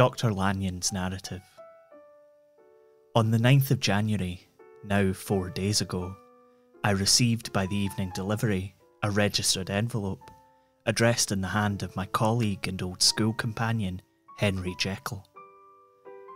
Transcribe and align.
Dr. 0.00 0.32
Lanyon's 0.32 0.94
narrative. 0.94 1.42
On 3.14 3.30
the 3.30 3.36
9th 3.36 3.70
of 3.70 3.80
January, 3.80 4.48
now 4.82 5.12
four 5.12 5.50
days 5.50 5.82
ago, 5.82 6.16
I 6.82 6.92
received 6.92 7.52
by 7.52 7.66
the 7.66 7.76
evening 7.76 8.10
delivery 8.14 8.76
a 9.02 9.10
registered 9.10 9.68
envelope 9.68 10.30
addressed 10.86 11.32
in 11.32 11.42
the 11.42 11.48
hand 11.48 11.82
of 11.82 11.96
my 11.96 12.06
colleague 12.06 12.66
and 12.66 12.80
old 12.80 13.02
school 13.02 13.34
companion, 13.34 14.00
Henry 14.38 14.74
Jekyll. 14.78 15.22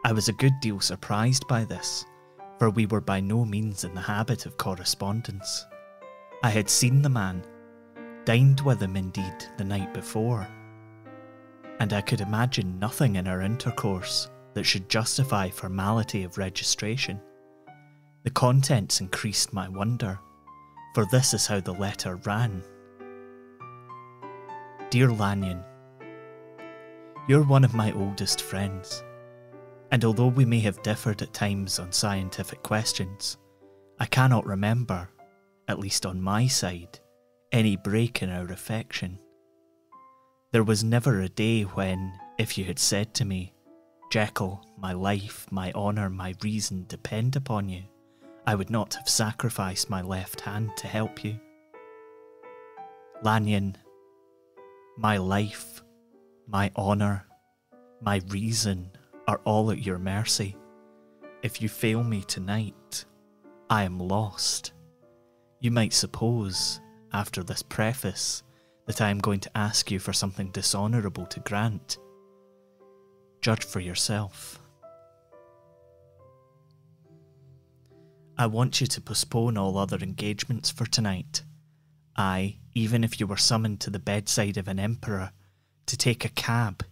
I 0.05 0.12
was 0.12 0.29
a 0.29 0.35
good 0.35 0.61
deal 0.61 0.79
surprised 0.81 1.49
by 1.49 1.65
this, 1.65 2.05
for 2.59 2.69
we 2.69 2.85
were 2.85 3.01
by 3.01 3.21
no 3.21 3.46
means 3.46 3.83
in 3.83 3.95
the 3.95 4.01
habit 4.03 4.45
of 4.45 4.59
correspondence. 4.59 5.65
I 6.43 6.51
had 6.51 6.69
seen 6.69 7.01
the 7.01 7.09
man, 7.09 7.43
dined 8.27 8.61
with 8.61 8.83
him 8.83 8.95
indeed 8.95 9.46
the 9.57 9.65
night 9.65 9.95
before, 9.95 10.46
and 11.80 11.93
I 11.93 12.00
could 12.00 12.20
imagine 12.20 12.79
nothing 12.79 13.16
in 13.16 13.27
our 13.27 13.43
intercourse 13.43 14.30
that 14.54 14.64
should 14.64 14.89
justify 14.89 15.50
formality 15.50 16.22
of 16.25 16.39
registration. 16.39 17.21
The 18.22 18.30
contents 18.30 19.00
increased 19.00 19.53
my 19.53 19.68
wonder, 19.68 20.18
for 20.94 21.04
this 21.11 21.35
is 21.35 21.46
how 21.46 21.61
the 21.61 21.75
letter 21.75 22.16
ran. 22.25 22.63
Dear 24.90 25.11
Lanyon, 25.11 25.63
You're 27.29 27.43
one 27.43 27.64
of 27.64 27.75
my 27.75 27.93
oldest 27.93 28.43
friends, 28.43 29.02
and 29.91 30.04
although 30.04 30.29
we 30.29 30.44
may 30.44 30.61
have 30.61 30.82
differed 30.82 31.21
at 31.22 31.32
times 31.32 31.79
on 31.79 31.93
scientific 31.93 32.62
questions, 32.62 33.36
I 33.98 34.06
cannot 34.06 34.47
remember, 34.47 35.08
at 35.69 35.78
least 35.78 36.06
on 36.06 36.20
my 36.20 36.47
side, 36.47 37.00
any 37.52 37.77
break 37.77 38.22
in 38.22 38.30
our 38.30 38.47
affection. 38.52 39.19
There 40.55 40.62
was 40.62 40.84
never 40.84 41.20
a 41.20 41.28
day 41.28 41.62
when, 41.62 42.12
if 42.39 42.56
you 42.56 42.64
had 42.64 42.78
said 42.78 43.12
to 43.14 43.25
me, 43.25 43.53
Jekyll, 44.12 44.64
my 44.78 44.92
life, 44.92 45.48
my 45.50 45.72
honour, 45.72 46.08
my 46.08 46.36
reason 46.44 46.84
depend 46.86 47.34
upon 47.34 47.69
you, 47.69 47.83
I 48.47 48.55
would 48.55 48.70
not 48.70 48.94
have 48.94 49.08
sacrificed 49.08 49.91
my 49.91 50.00
left 50.00 50.42
hand 50.42 50.70
to 50.77 50.86
help 50.86 51.25
you. 51.25 51.41
Lanyon, 53.25 53.77
my 54.97 55.16
life, 55.16 55.82
my 56.47 56.70
honour, 56.77 57.27
my 58.00 58.20
reason 58.28 58.92
are 59.27 59.41
all 59.42 59.72
at 59.72 59.84
your 59.84 59.98
mercy. 59.98 60.56
If 61.42 61.60
you 61.60 61.69
fail 61.69 62.05
me 62.05 62.22
tonight, 62.22 63.05
I 63.69 63.82
am 63.82 63.98
lost. 63.98 64.72
You 65.58 65.72
might 65.72 65.94
suppose, 65.94 66.80
after 67.12 67.42
this 67.42 67.64
preface, 67.64 68.44
that 68.86 69.00
I 69.00 69.10
am 69.10 69.18
going 69.18 69.40
to 69.40 69.56
ask 69.56 69.90
you 69.90 69.98
for 69.98 70.12
something 70.12 70.50
dishonourable 70.50 71.27
to 71.27 71.40
grant. 71.40 71.98
Judge 73.41 73.64
for 73.64 73.80
yourself. 73.80 74.58
I 78.36 78.46
want 78.46 78.80
you 78.80 78.86
to 78.88 79.00
postpone 79.00 79.56
all 79.56 79.78
other 79.78 79.98
engagements 79.98 80.70
for 80.70 80.86
tonight. 80.86 81.44
I, 82.16 82.58
even 82.74 83.04
if 83.04 83.20
you 83.20 83.26
were 83.26 83.36
summoned 83.36 83.80
to 83.80 83.91
the 83.91 83.98
bedside 83.98 84.56
of 84.56 84.68
an 84.68 84.78
emperor, 84.80 85.30
to 85.86 85.96
take 85.96 86.24
a 86.24 86.30
cab, 86.30 86.84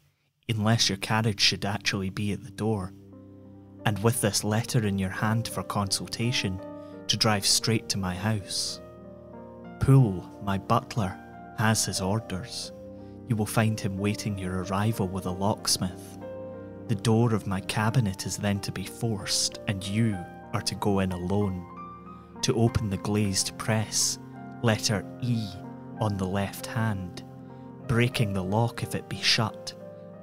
unless 0.49 0.89
your 0.89 0.99
carriage 0.99 1.41
should 1.41 1.65
actually 1.65 2.11
be 2.11 2.33
at 2.33 2.45
the 2.45 2.51
door, 2.51 2.93
and 3.85 4.03
with 4.03 4.21
this 4.21 4.45
letter 4.45 4.87
in 4.87 4.99
your 4.99 5.11
hand 5.11 5.49
for 5.49 5.63
consultation, 5.63 6.61
to 7.09 7.17
drive 7.17 7.45
straight 7.45 7.89
to 7.89 7.99
my 7.99 8.15
house. 8.15 8.81
Poole, 9.81 10.31
my 10.45 10.59
butler, 10.59 11.19
has 11.63 11.85
his 11.85 12.01
orders. 12.01 12.73
You 13.29 13.37
will 13.37 13.47
find 13.47 13.79
him 13.79 13.97
waiting 13.97 14.37
your 14.37 14.65
arrival 14.65 15.07
with 15.07 15.27
a 15.27 15.31
locksmith. 15.31 16.19
The 16.89 16.97
door 16.97 17.35
of 17.35 17.47
my 17.47 17.61
cabinet 17.61 18.27
is 18.27 18.37
then 18.37 18.59
to 18.63 18.73
be 18.73 18.83
forced, 18.83 19.61
and 19.69 19.87
you 19.87 20.19
are 20.55 20.61
to 20.63 20.75
go 20.75 20.99
in 20.99 21.13
alone. 21.13 21.65
To 22.43 22.57
open 22.57 22.91
the 22.91 22.97
glazed 22.97 23.57
press, 23.59 24.19
letter 24.65 25.07
E 25.23 25.47
on 26.01 26.17
the 26.17 26.27
left 26.27 26.67
hand, 26.67 27.23
breaking 27.87 28.33
the 28.33 28.43
lock 28.43 28.83
if 28.83 28.97
it 28.97 29.09
be 29.09 29.21
shut, 29.23 29.73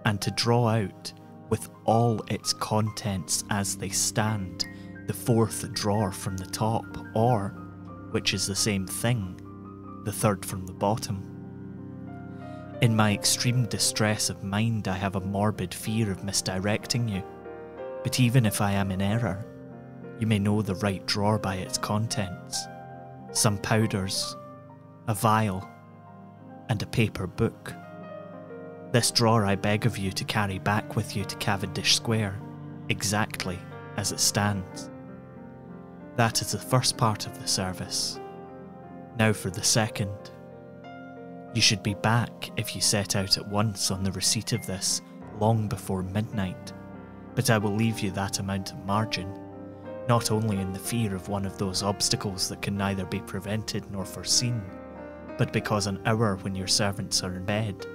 and 0.04 0.20
to 0.22 0.32
draw 0.32 0.68
out, 0.68 1.14
with 1.48 1.70
all 1.86 2.22
its 2.28 2.52
contents 2.52 3.46
as 3.50 3.78
they 3.78 3.88
stand, 3.88 4.68
the 5.08 5.14
fourth 5.14 5.72
drawer 5.72 6.12
from 6.12 6.36
the 6.36 6.48
top, 6.48 6.98
or, 7.16 7.56
which 8.12 8.34
is 8.34 8.46
the 8.46 8.56
same 8.56 8.86
thing, 8.86 9.40
the 10.04 10.12
third 10.12 10.46
from 10.46 10.66
the 10.66 10.74
bottom. 10.74 11.29
In 12.82 12.96
my 12.96 13.14
extreme 13.14 13.66
distress 13.66 14.30
of 14.30 14.42
mind, 14.42 14.88
I 14.88 14.96
have 14.96 15.18
a 15.18 15.22
morbid 15.22 15.74
fear 15.74 16.10
of 16.12 16.24
misdirecting 16.24 17.10
you. 17.10 17.24
But 18.04 18.22
even 18.22 18.46
if 18.46 18.62
I 18.62 18.72
am 18.72 18.90
in 18.92 19.02
error, 19.02 19.46
you 20.18 20.26
may 20.26 20.40
know 20.40 20.62
the 20.62 20.76
right 20.76 21.06
drawer 21.06 21.38
by 21.38 21.56
its 21.56 21.78
contents 21.78 22.68
some 23.32 23.58
powders, 23.60 24.36
a 25.08 25.14
vial, 25.14 25.68
and 26.70 26.82
a 26.82 26.88
paper 26.88 27.28
book. 27.28 27.74
This 28.92 29.12
drawer 29.12 29.46
I 29.46 29.56
beg 29.56 29.86
of 29.86 29.98
you 30.00 30.12
to 30.14 30.24
carry 30.24 30.58
back 30.58 30.96
with 30.96 31.16
you 31.16 31.26
to 31.26 31.36
Cavendish 31.36 31.96
Square, 31.96 32.42
exactly 32.90 33.60
as 33.98 34.12
it 34.12 34.20
stands. 34.20 34.90
That 36.16 36.42
is 36.42 36.54
the 36.54 36.58
first 36.58 36.98
part 36.98 37.28
of 37.28 37.40
the 37.40 37.48
service. 37.48 38.20
Now 39.18 39.32
for 39.32 39.52
the 39.52 39.64
second. 39.64 40.32
You 41.54 41.62
should 41.62 41.82
be 41.82 41.96
back 41.96 42.52
if 42.58 42.76
you 42.76 42.82
set 42.82 43.16
out 43.16 43.38
at 43.38 43.48
once 43.48 43.90
on 43.90 44.04
the 44.04 44.12
receipt 44.12 44.54
of 44.54 44.66
this 44.66 45.02
long 45.40 45.68
before 45.68 46.04
midnight, 46.04 46.74
but 47.34 47.50
I 47.50 47.58
will 47.58 47.74
leave 47.76 48.00
you 48.00 48.12
that 48.12 48.40
amount 48.40 48.72
of 48.72 48.86
margin, 48.86 49.34
not 50.08 50.32
only 50.32 50.58
in 50.58 50.72
the 50.72 50.80
fear 50.80 51.16
of 51.16 51.28
one 51.28 51.46
of 51.46 51.58
those 51.58 51.82
obstacles 51.82 52.50
that 52.50 52.62
can 52.62 52.78
neither 52.78 53.06
be 53.06 53.20
prevented 53.22 53.90
nor 53.92 54.06
foreseen, 54.06 54.62
but 55.38 55.52
because 55.52 55.88
an 55.88 56.02
hour 56.06 56.36
when 56.38 56.54
your 56.54 56.68
servants 56.68 57.24
are 57.24 57.34
in 57.36 57.46
bed 57.46 57.86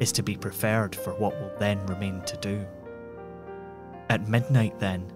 is 0.00 0.12
to 0.12 0.22
be 0.22 0.36
preferred 0.36 0.94
for 0.94 1.12
what 1.14 1.38
will 1.40 1.52
then 1.58 1.84
remain 1.86 2.22
to 2.22 2.36
do. 2.38 2.64
At 4.08 4.28
midnight, 4.28 4.78
then, 4.78 5.12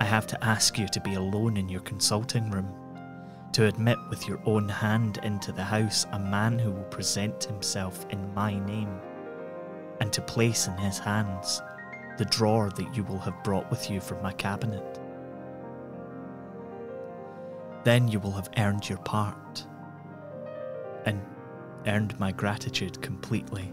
I 0.00 0.04
have 0.04 0.26
to 0.28 0.44
ask 0.44 0.78
you 0.78 0.88
to 0.88 1.00
be 1.00 1.14
alone 1.14 1.56
in 1.56 1.68
your 1.68 1.82
consulting 1.82 2.50
room 2.50 2.72
to 3.52 3.66
admit 3.66 3.98
with 4.08 4.28
your 4.28 4.40
own 4.46 4.68
hand 4.68 5.18
into 5.22 5.52
the 5.52 5.64
house 5.64 6.06
a 6.12 6.18
man 6.18 6.58
who 6.58 6.70
will 6.70 6.84
present 6.84 7.44
himself 7.44 8.06
in 8.10 8.34
my 8.34 8.58
name, 8.66 9.00
and 10.00 10.12
to 10.12 10.22
place 10.22 10.66
in 10.66 10.76
his 10.76 10.98
hands 10.98 11.60
the 12.18 12.24
drawer 12.26 12.70
that 12.70 12.94
you 12.96 13.02
will 13.04 13.18
have 13.18 13.42
brought 13.42 13.70
with 13.70 13.90
you 13.90 14.00
from 14.00 14.22
my 14.22 14.32
cabinet. 14.32 15.00
Then 17.84 18.08
you 18.08 18.20
will 18.20 18.32
have 18.32 18.50
earned 18.58 18.88
your 18.88 18.98
part, 18.98 19.64
and 21.06 21.20
earned 21.86 22.18
my 22.20 22.30
gratitude 22.30 23.00
completely. 23.00 23.72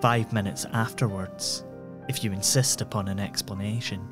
Five 0.00 0.32
minutes 0.32 0.64
afterwards, 0.72 1.64
if 2.08 2.24
you 2.24 2.32
insist 2.32 2.80
upon 2.80 3.08
an 3.08 3.20
explanation, 3.20 4.08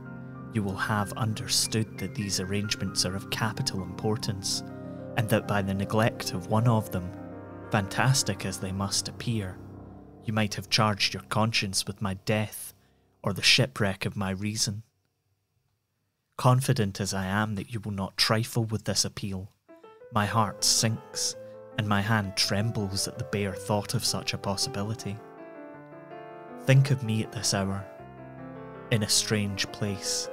you 0.52 0.62
will 0.62 0.76
have 0.76 1.12
understood 1.12 1.98
that 1.98 2.14
these 2.14 2.40
arrangements 2.40 3.04
are 3.04 3.16
of 3.16 3.30
capital 3.30 3.82
importance, 3.82 4.62
and 5.16 5.28
that 5.28 5.48
by 5.48 5.62
the 5.62 5.74
neglect 5.74 6.32
of 6.32 6.46
one 6.46 6.66
of 6.66 6.90
them, 6.90 7.10
fantastic 7.70 8.46
as 8.46 8.58
they 8.58 8.72
must 8.72 9.08
appear, 9.08 9.58
you 10.24 10.32
might 10.32 10.54
have 10.54 10.70
charged 10.70 11.14
your 11.14 11.22
conscience 11.24 11.86
with 11.86 12.02
my 12.02 12.14
death 12.14 12.74
or 13.22 13.32
the 13.32 13.42
shipwreck 13.42 14.06
of 14.06 14.16
my 14.16 14.30
reason. 14.30 14.82
Confident 16.36 17.00
as 17.00 17.12
I 17.12 17.26
am 17.26 17.56
that 17.56 17.72
you 17.72 17.80
will 17.80 17.92
not 17.92 18.16
trifle 18.16 18.64
with 18.64 18.84
this 18.84 19.04
appeal, 19.04 19.50
my 20.12 20.24
heart 20.24 20.64
sinks 20.64 21.34
and 21.78 21.88
my 21.88 22.00
hand 22.00 22.36
trembles 22.36 23.06
at 23.08 23.18
the 23.18 23.24
bare 23.24 23.54
thought 23.54 23.94
of 23.94 24.04
such 24.04 24.34
a 24.34 24.38
possibility. 24.38 25.16
Think 26.64 26.90
of 26.90 27.02
me 27.02 27.22
at 27.22 27.32
this 27.32 27.54
hour, 27.54 27.84
in 28.90 29.02
a 29.02 29.08
strange 29.08 29.70
place, 29.72 30.28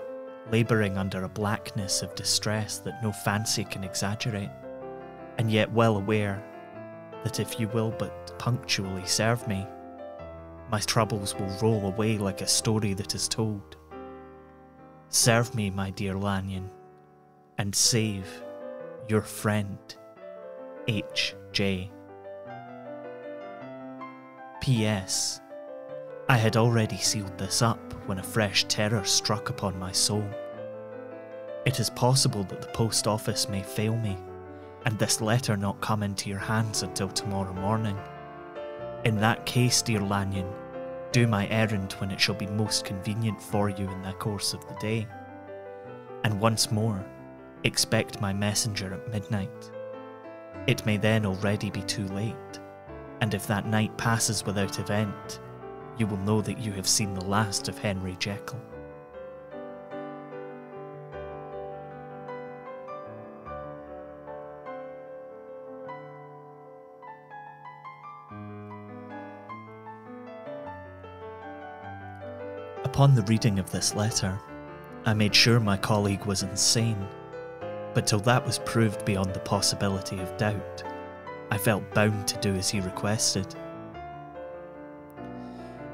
labouring 0.51 0.97
under 0.97 1.24
a 1.24 1.30
blackness 1.30 2.01
of 2.01 2.15
distress 2.15 2.77
that 2.80 3.01
no 3.01 3.12
fancy 3.12 3.63
can 3.63 3.83
exaggerate, 3.83 4.50
and 5.38 5.51
yet 5.51 5.71
well 5.71 5.97
aware 5.97 6.44
that 7.24 7.39
if 7.39 7.59
you 7.59 7.68
will 7.69 7.92
but 7.92 8.38
punctually 8.38 9.06
serve 9.06 9.47
me, 9.47 9.65
my 10.71 10.80
troubles 10.80 11.36
will 11.36 11.57
roll 11.62 11.88
away 11.88 12.18
like 12.18 12.42
a 12.42 12.47
story 12.47 12.94
that 12.94 13.15
is 13.15 13.27
told. 13.27 13.77
Serve 15.09 15.53
me, 15.56 15.69
my 15.69 15.89
dear 15.92 16.15
Lanyon, 16.15 16.69
and 17.57 17.74
save 17.74 18.27
your 19.07 19.21
friend, 19.21 19.77
H. 20.88 21.36
J. 21.51 21.91
P.S. 24.62 25.41
I 26.27 26.38
had 26.38 26.57
already 26.57 26.98
sealed 26.98 27.38
this 27.38 27.62
up 27.62 27.94
when 28.07 28.18
a 28.18 28.24
fresh 28.24 28.63
terror 28.63 29.04
struck 29.04 29.51
upon 29.51 29.77
my 29.77 29.92
soul. 29.92 30.27
It 31.68 31.80
is 31.80 31.92
possible 31.92 32.44
that 32.45 32.63
the 32.63 32.68
post 32.69 33.06
office 33.06 33.48
may 33.48 33.62
fail 33.62 33.95
me, 33.95 34.18
and 34.86 34.98
this 34.98 35.22
letter 35.22 35.56
not 35.56 35.81
come 35.81 36.01
into 36.01 36.30
your 36.30 36.39
hands 36.39 36.81
until 36.81 37.10
tomorrow 37.10 37.54
morning. 37.54 37.98
In 39.04 39.18
that 39.18 39.45
case, 39.45 39.83
dear 39.83 40.00
Lanyon, 40.00 40.51
do 41.12 41.27
my 41.27 41.48
errand 41.50 41.94
when 41.94 42.10
it 42.10 42.19
shall 42.19 42.36
be 42.36 42.48
most 42.48 42.86
convenient 42.86 43.39
for 43.39 43.69
you 43.69 43.88
in 43.88 44.01
the 44.01 44.13
course 44.13 44.54
of 44.54 44.68
the 44.68 44.75
day. 44.75 45.07
And 46.24 46.39
once 46.42 46.72
more, 46.72 47.06
expect 47.63 48.19
my 48.19 48.33
messenger 48.33 48.95
at 48.95 49.12
midnight. 49.12 49.72
It 50.66 50.88
may 50.88 50.98
then 50.98 51.24
already 51.24 51.69
be 51.69 51.83
too 51.83 52.07
late, 52.07 52.60
and 53.22 53.36
if 53.36 53.45
that 53.45 53.68
night 53.68 53.95
passes 53.95 54.44
without 54.44 54.80
event, 54.80 55.39
you 55.97 56.07
will 56.07 56.18
know 56.18 56.42
that 56.42 56.57
you 56.57 56.71
have 56.74 56.88
seen 56.88 57.13
the 57.13 57.24
last 57.24 57.68
of 57.68 57.77
Henry 57.77 58.15
Jekyll. 58.19 58.59
Upon 72.83 73.13
the 73.13 73.24
reading 73.24 73.59
of 73.59 73.69
this 73.71 73.94
letter, 73.94 74.39
I 75.06 75.13
made 75.13 75.36
sure 75.36 75.59
my 75.59 75.75
colleague 75.75 76.25
was 76.25 76.44
insane, 76.44 77.07
but 77.94 78.07
till 78.07 78.21
that 78.21 78.45
was 78.45 78.59
proved 78.59 79.03
beyond 79.03 79.33
the 79.33 79.39
possibility 79.41 80.18
of 80.19 80.38
doubt, 80.38 80.83
I 81.51 81.57
felt 81.57 81.94
bound 81.94 82.27
to 82.30 82.39
do 82.39 82.56
as 82.56 82.69
he 82.69 82.80
requested. 82.80 83.53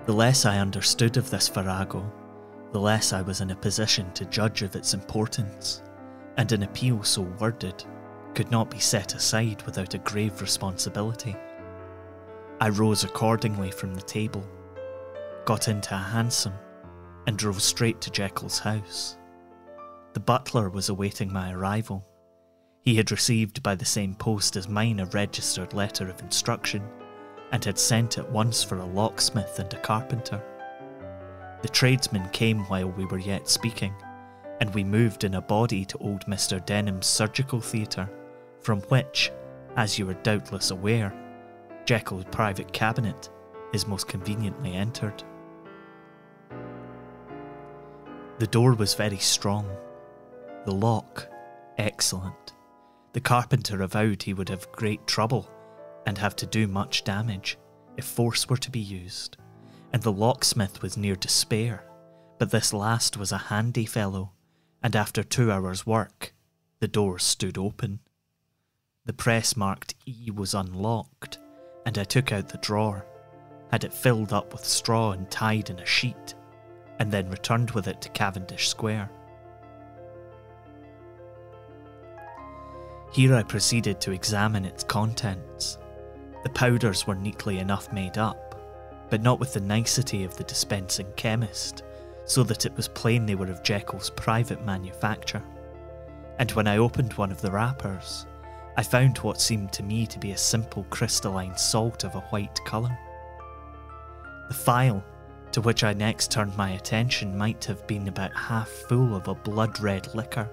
The 0.06 0.14
less 0.14 0.46
I 0.46 0.58
understood 0.58 1.18
of 1.18 1.30
this 1.30 1.48
farrago, 1.48 2.12
the 2.72 2.80
less 2.80 3.14
I 3.14 3.22
was 3.22 3.40
in 3.40 3.52
a 3.52 3.56
position 3.56 4.12
to 4.14 4.26
judge 4.26 4.64
of 4.64 4.76
its 4.76 4.96
importance, 4.96 5.84
and 6.38 6.52
an 6.52 6.64
appeal 6.64 7.04
so 7.04 7.22
worded 7.22 7.86
could 8.34 8.50
not 8.50 8.72
be 8.72 8.80
set 8.80 9.14
aside 9.14 9.62
without 9.64 9.94
a 9.94 10.00
grave 10.00 10.42
responsibility. 10.42 11.36
I 12.60 12.70
rose 12.70 13.04
accordingly 13.04 13.70
from 13.70 13.94
the 13.94 14.02
table, 14.02 14.44
got 15.46 15.68
into 15.68 15.94
a 15.94 15.98
hansom, 15.98 16.54
and 17.28 17.38
drove 17.38 17.62
straight 17.62 18.02
to 18.02 18.10
Jekyll's 18.10 18.58
house. 18.58 19.18
The 20.14 20.20
butler 20.20 20.70
was 20.70 20.90
awaiting 20.90 21.32
my 21.32 21.54
arrival. 21.54 22.08
He 22.82 22.96
had 22.96 23.12
received 23.12 23.62
by 23.62 23.76
the 23.76 23.86
same 23.86 24.16
post 24.16 24.56
as 24.56 24.68
mine 24.68 25.00
a 25.00 25.06
registered 25.06 25.74
letter 25.74 26.10
of 26.10 26.22
instruction, 26.22 26.84
and 27.52 27.64
had 27.64 27.78
sent 27.78 28.18
at 28.18 28.32
once 28.32 28.64
for 28.64 28.78
a 28.78 28.86
locksmith 28.86 29.60
and 29.60 29.74
a 29.74 29.80
carpenter. 29.80 30.42
The 31.62 31.70
tradesmen 31.70 32.30
came 32.30 32.62
while 32.66 32.90
we 32.90 33.06
were 33.06 33.20
yet 33.20 33.48
speaking, 33.48 33.94
and 34.60 34.74
we 34.74 34.84
moved 34.84 35.24
in 35.24 35.36
a 35.36 35.42
body 35.42 35.86
to 35.86 35.98
old 36.00 36.26
Mr. 36.26 36.66
Denman's 36.66 37.08
surgical 37.08 37.60
theatre, 37.60 38.10
from 38.62 38.82
which, 38.84 39.32
as 39.76 40.00
you 40.00 40.10
are 40.10 40.16
doubtless 40.16 40.72
aware, 40.72 41.14
Jekyll's 41.86 42.26
private 42.32 42.72
cabinet 42.72 43.30
is 43.74 43.88
most 43.88 44.08
conveniently 44.08 44.74
entered. 44.74 45.24
The 48.40 48.48
door 48.48 48.74
was 48.74 48.96
very 48.96 49.18
strong, 49.18 49.70
the 50.66 50.74
lock 50.74 51.28
excellent. 51.78 52.54
The 53.14 53.22
carpenter 53.22 53.82
avowed 53.82 54.24
he 54.24 54.34
would 54.34 54.50
have 54.50 54.72
great 54.72 55.06
trouble 55.06 55.50
and 56.06 56.18
have 56.18 56.36
to 56.38 56.46
do 56.46 56.68
much 56.68 57.04
damage 57.04 57.58
if 57.98 58.06
force 58.06 58.50
were 58.50 58.58
to 58.58 58.72
be 58.72 58.80
used, 58.80 59.38
and 59.94 60.02
the 60.02 60.12
locksmith 60.12 60.82
was 60.82 60.98
near 60.98 61.16
despair, 61.16 61.84
but 62.40 62.52
this 62.52 62.74
last 62.74 63.18
was 63.18 63.32
a 63.32 63.38
handy 63.38 63.86
fellow, 63.86 64.32
and 64.82 64.96
after 64.96 65.24
two 65.24 65.52
hours' 65.52 65.86
work, 65.86 66.34
the 66.80 66.88
door 66.88 67.20
stood 67.20 67.58
open. 67.58 68.00
The 69.06 69.14
press 69.14 69.56
marked 69.56 69.96
E 70.06 70.32
was 70.32 70.54
unlocked, 70.54 71.38
and 71.86 71.98
I 71.98 72.04
took 72.04 72.32
out 72.32 72.50
the 72.50 72.58
drawer, 72.58 73.06
had 73.72 73.84
it 73.84 73.94
filled 73.94 74.34
up 74.34 74.54
with 74.54 74.66
straw 74.66 75.12
and 75.12 75.30
tied 75.30 75.70
in 75.70 75.80
a 75.80 75.86
sheet 75.86 76.36
and 77.02 77.12
then 77.12 77.28
returned 77.32 77.72
with 77.72 77.88
it 77.88 78.00
to 78.00 78.10
Cavendish 78.10 78.70
Square. 78.70 79.10
Here 83.12 83.34
I 83.34 83.42
proceeded 83.42 84.00
to 84.02 84.12
examine 84.12 84.66
its 84.66 84.84
contents. 84.84 85.80
The 86.44 86.50
powders 86.50 87.06
were 87.06 87.16
neatly 87.16 87.60
enough 87.60 87.92
made 87.94 88.18
up, 88.18 88.60
but 89.10 89.22
not 89.22 89.40
with 89.40 89.54
the 89.54 89.60
nicety 89.60 90.24
of 90.24 90.36
the 90.36 90.44
dispensing 90.44 91.12
chemist, 91.16 91.84
so 92.26 92.44
that 92.44 92.66
it 92.66 92.76
was 92.76 92.88
plain 92.88 93.26
they 93.26 93.36
were 93.36 93.52
of 93.52 93.64
Jekyll's 93.64 94.10
private 94.10 94.66
manufacture. 94.66 95.44
And 96.40 96.52
when 96.52 96.68
I 96.68 96.78
opened 96.78 97.14
one 97.14 97.32
of 97.32 97.42
the 97.42 97.52
wrappers, 97.52 98.26
I 98.78 98.84
found 98.84 99.18
what 99.20 99.42
seemed 99.42 99.74
to 99.74 99.84
me 99.84 100.08
to 100.08 100.18
be 100.18 100.32
a 100.32 100.38
simple 100.38 100.86
crystalline 100.90 101.58
salt 101.58 102.04
of 102.04 102.16
a 102.16 102.22
white 102.22 102.60
colour. 102.66 102.98
The 104.48 104.54
phial 104.54 105.04
to 105.52 105.62
which 105.62 105.84
I 105.84 105.94
next 105.94 106.32
turned 106.32 106.56
my 106.56 106.72
attention 106.72 107.38
might 107.38 107.66
have 107.66 107.86
been 107.86 108.08
about 108.08 108.36
half 108.36 108.70
full 108.70 109.16
of 109.16 109.28
a 109.28 109.36
blood 109.36 109.80
red 109.80 110.14
liquor, 110.16 110.50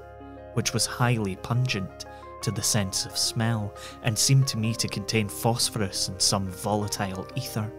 which 0.55 0.73
was 0.73 0.87
highly 0.87 1.37
pungent 1.37 2.06
to 2.43 2.50
the 2.50 2.62
sense 2.62 3.06
of 3.06 3.17
smell 3.17 3.75
and 4.02 4.19
seemed 4.19 4.46
to 4.49 4.58
me 4.58 4.75
to 4.75 4.88
contain 4.88 5.29
phosphorus 5.29 6.08
and 6.08 6.20
some 6.20 6.49
volatile 6.49 7.26
ether. 7.35 7.70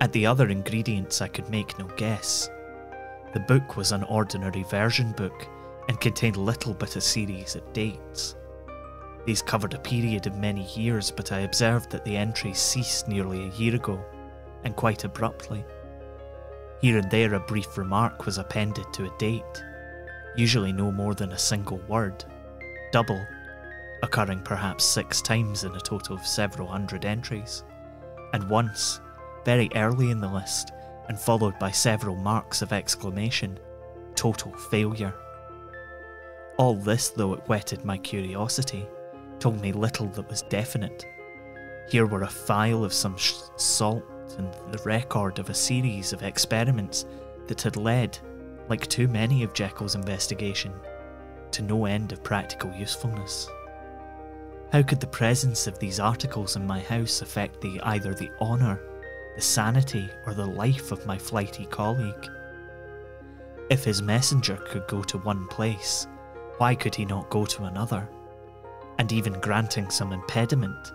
At 0.00 0.12
the 0.12 0.26
other 0.26 0.48
ingredients, 0.48 1.20
I 1.20 1.28
could 1.28 1.50
make 1.50 1.78
no 1.78 1.86
guess. 1.96 2.48
The 3.34 3.40
book 3.40 3.76
was 3.76 3.92
an 3.92 4.04
ordinary 4.04 4.62
version 4.62 5.12
book 5.12 5.46
and 5.88 6.00
contained 6.00 6.36
little 6.36 6.74
but 6.74 6.96
a 6.96 7.00
series 7.00 7.56
of 7.56 7.72
dates. 7.72 8.36
These 9.26 9.42
covered 9.42 9.74
a 9.74 9.78
period 9.78 10.26
of 10.26 10.36
many 10.36 10.64
years, 10.68 11.10
but 11.10 11.32
I 11.32 11.40
observed 11.40 11.90
that 11.90 12.04
the 12.04 12.16
entries 12.16 12.58
ceased 12.58 13.08
nearly 13.08 13.44
a 13.44 13.52
year 13.52 13.74
ago 13.74 14.02
and 14.64 14.76
quite 14.76 15.04
abruptly. 15.04 15.64
Here 16.80 16.98
and 16.98 17.10
there, 17.10 17.34
a 17.34 17.40
brief 17.40 17.76
remark 17.76 18.24
was 18.24 18.38
appended 18.38 18.92
to 18.92 19.06
a 19.06 19.18
date, 19.18 19.64
usually 20.36 20.72
no 20.72 20.92
more 20.92 21.14
than 21.14 21.32
a 21.32 21.38
single 21.38 21.78
word, 21.88 22.24
double, 22.92 23.24
occurring 24.02 24.42
perhaps 24.42 24.84
six 24.84 25.20
times 25.20 25.64
in 25.64 25.74
a 25.74 25.80
total 25.80 26.16
of 26.16 26.26
several 26.26 26.68
hundred 26.68 27.04
entries, 27.04 27.64
and 28.32 28.48
once, 28.48 29.00
very 29.44 29.70
early 29.74 30.10
in 30.10 30.20
the 30.20 30.28
list, 30.28 30.72
and 31.08 31.18
followed 31.18 31.58
by 31.58 31.70
several 31.70 32.16
marks 32.16 32.62
of 32.62 32.72
exclamation, 32.72 33.58
total 34.14 34.52
failure. 34.52 35.14
All 36.58 36.74
this, 36.74 37.08
though 37.08 37.34
it 37.34 37.48
whetted 37.48 37.84
my 37.84 37.96
curiosity, 37.98 38.86
told 39.38 39.60
me 39.60 39.72
little 39.72 40.08
that 40.08 40.28
was 40.28 40.42
definite. 40.42 41.04
Here 41.88 42.06
were 42.06 42.22
a 42.22 42.28
phial 42.28 42.84
of 42.84 42.92
some 42.92 43.16
sh- 43.16 43.34
salt 43.56 44.04
and 44.36 44.52
the 44.72 44.82
record 44.84 45.38
of 45.38 45.48
a 45.48 45.54
series 45.54 46.12
of 46.12 46.22
experiments 46.22 47.06
that 47.46 47.62
had 47.62 47.76
led, 47.76 48.18
like 48.68 48.86
too 48.86 49.08
many 49.08 49.42
of 49.42 49.54
Jekyll's 49.54 49.94
investigation, 49.94 50.72
to 51.52 51.62
no 51.62 51.86
end 51.86 52.12
of 52.12 52.22
practical 52.22 52.72
usefulness. 52.72 53.48
How 54.72 54.82
could 54.82 55.00
the 55.00 55.06
presence 55.06 55.66
of 55.66 55.78
these 55.78 55.98
articles 55.98 56.56
in 56.56 56.66
my 56.66 56.80
house 56.80 57.22
affect 57.22 57.60
the 57.60 57.80
either 57.82 58.14
the 58.14 58.30
honour, 58.40 58.80
the 59.34 59.40
sanity, 59.40 60.10
or 60.26 60.34
the 60.34 60.46
life 60.46 60.92
of 60.92 61.06
my 61.06 61.16
flighty 61.16 61.64
colleague? 61.66 62.28
If 63.70 63.84
his 63.84 64.02
messenger 64.02 64.56
could 64.56 64.86
go 64.86 65.02
to 65.02 65.18
one 65.18 65.46
place, 65.48 66.06
why 66.58 66.74
could 66.74 66.94
he 66.94 67.04
not 67.04 67.30
go 67.30 67.46
to 67.46 67.64
another? 67.64 68.08
And 68.98 69.12
even 69.12 69.40
granting 69.40 69.90
some 69.90 70.12
impediment, 70.12 70.92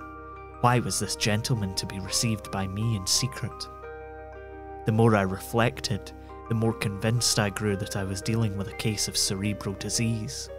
why 0.62 0.80
was 0.80 1.00
this 1.00 1.16
gentleman 1.16 1.74
to 1.76 1.86
be 1.86 2.00
received 2.00 2.52
by 2.52 2.68
me 2.68 2.96
in 2.96 3.08
secret? 3.08 3.68
The 4.86 4.92
more 4.92 5.16
I 5.16 5.22
reflected, 5.22 6.12
the 6.50 6.56
more 6.56 6.74
convinced 6.74 7.40
I 7.40 7.50
grew 7.50 7.76
that 7.78 7.96
I 7.96 8.04
was 8.04 8.22
dealing 8.22 8.58
with 8.58 8.68
a 8.68 8.78
case 8.78 9.08
of 9.08 9.18
cerebral 9.18 9.76
disease. 9.76 10.50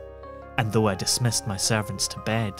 And 0.59 0.73
though 0.73 0.88
I 0.88 0.95
dismissed 0.95 1.47
my 1.47 1.57
servants 1.57 2.09
to 2.09 2.21
bed, 2.21 2.55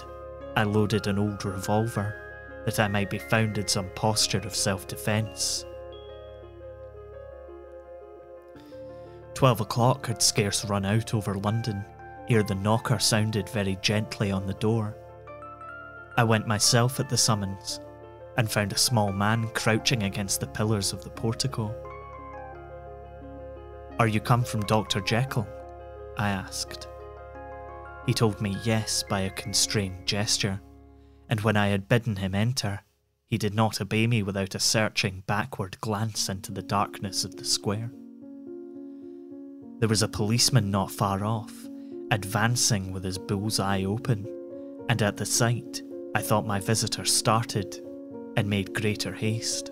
I 0.57 0.65
loaded 0.65 1.07
an 1.07 1.19
old 1.19 1.45
revolver 1.45 2.21
that 2.65 2.81
I 2.81 2.89
might 2.89 3.11
be 3.11 3.19
found 3.19 3.59
in 3.59 3.69
some 3.69 3.91
posture 3.95 4.39
of 4.39 4.55
self 4.55 4.87
defence. 4.87 5.65
Twelve 9.35 9.61
o'clock 9.61 10.07
had 10.07 10.23
scarce 10.23 10.65
run 10.65 10.85
out 10.85 11.13
over 11.15 11.35
London 11.35 11.85
ere 12.31 12.43
the 12.43 12.55
knocker 12.55 12.99
sounded 12.99 13.49
very 13.51 13.77
gently 13.83 14.31
on 14.31 14.47
the 14.47 14.55
door 14.55 14.97
I 16.17 16.23
went 16.23 16.47
myself 16.47 17.01
at 17.01 17.09
the 17.09 17.17
summons 17.17 17.81
and 18.37 18.51
found 18.51 18.73
a 18.73 18.79
small 18.79 19.13
man 19.13 19.49
crouching 19.49 20.05
against 20.05 20.39
the 20.39 20.47
pillars 20.47 20.93
of 20.93 21.03
the 21.03 21.11
portico. 21.11 21.75
Are 24.01 24.09
you 24.09 24.21
come 24.21 24.43
from 24.43 24.63
Dr. 24.63 25.01
Jekyll? 25.01 25.47
I 26.19 26.29
asked. 26.31 26.89
He 28.07 28.13
told 28.13 28.41
me 28.41 28.57
yes 28.65 29.05
by 29.09 29.21
a 29.21 29.31
constrained 29.31 30.05
gesture, 30.05 30.61
and 31.29 31.41
when 31.41 31.57
I 31.57 31.69
had 31.69 31.89
bidden 31.89 32.17
him 32.17 32.35
enter, 32.35 32.81
he 33.29 33.39
did 33.39 33.55
not 33.55 33.81
obey 33.81 34.07
me 34.09 34.23
without 34.23 34.57
a 34.57 34.61
searching 34.61 35.23
backward 35.27 35.81
glance 35.81 36.29
into 36.29 36.51
the 36.51 36.63
darkness 36.63 37.25
of 37.25 37.37
the 37.37 37.45
square. 37.45 37.91
There 39.79 39.89
was 39.89 40.03
a 40.03 40.09
policeman 40.09 40.73
not 40.73 40.91
far 40.91 41.25
off, 41.25 41.53
advancing 42.11 42.93
with 42.93 43.05
his 43.05 43.19
bull's 43.19 43.61
eye 43.61 43.85
open, 43.85 44.27
and 44.89 45.01
at 45.03 45.17
the 45.17 45.27
sight, 45.27 45.83
I 46.17 46.21
thought 46.21 46.47
my 46.47 46.59
visitor 46.59 47.05
started 47.05 47.81
and 48.37 48.49
made 48.49 48.75
greater 48.75 49.13
haste. 49.13 49.71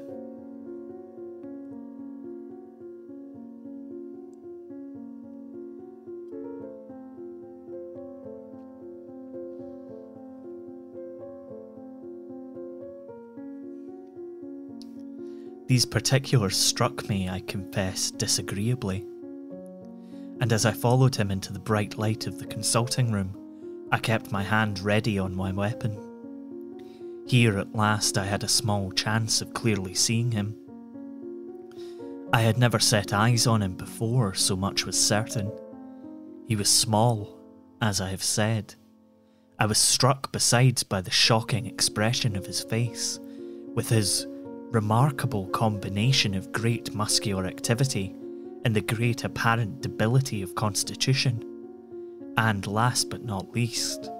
These 15.72 15.86
particulars 15.86 16.58
struck 16.58 17.08
me, 17.08 17.30
I 17.30 17.40
confess, 17.40 18.10
disagreeably. 18.10 19.06
And 20.38 20.52
as 20.52 20.66
I 20.66 20.72
followed 20.72 21.16
him 21.16 21.30
into 21.30 21.50
the 21.50 21.58
bright 21.58 21.96
light 21.96 22.26
of 22.26 22.38
the 22.38 22.44
consulting 22.44 23.10
room, 23.10 23.34
I 23.90 23.96
kept 23.96 24.30
my 24.30 24.42
hand 24.42 24.80
ready 24.80 25.18
on 25.18 25.34
my 25.34 25.50
weapon. 25.50 25.96
Here 27.26 27.58
at 27.58 27.74
last 27.74 28.18
I 28.18 28.26
had 28.26 28.44
a 28.44 28.48
small 28.48 28.92
chance 28.92 29.40
of 29.40 29.54
clearly 29.54 29.94
seeing 29.94 30.32
him. 30.32 30.54
I 32.34 32.42
had 32.42 32.58
never 32.58 32.78
set 32.78 33.14
eyes 33.14 33.46
on 33.46 33.62
him 33.62 33.74
before, 33.74 34.34
so 34.34 34.54
much 34.54 34.84
was 34.84 35.02
certain. 35.02 35.50
He 36.46 36.54
was 36.54 36.68
small, 36.68 37.38
as 37.80 37.98
I 37.98 38.10
have 38.10 38.22
said. 38.22 38.74
I 39.58 39.64
was 39.64 39.78
struck 39.78 40.32
besides 40.32 40.82
by 40.82 41.00
the 41.00 41.10
shocking 41.10 41.64
expression 41.64 42.36
of 42.36 42.44
his 42.44 42.62
face, 42.62 43.18
with 43.74 43.88
his 43.88 44.26
remarkable 44.72 45.46
combination 45.48 46.34
of 46.34 46.50
great 46.50 46.94
muscular 46.94 47.46
activity 47.46 48.14
and 48.64 48.74
the 48.74 48.80
great 48.80 49.22
apparent 49.22 49.82
debility 49.82 50.40
of 50.40 50.54
constitution, 50.54 51.44
and 52.38 52.66
last 52.66 53.10
but 53.10 53.22
not 53.22 53.52
least, 53.52 54.10